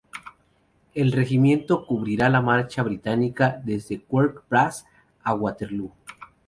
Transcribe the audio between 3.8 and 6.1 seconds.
Quatre Bras a Waterloo.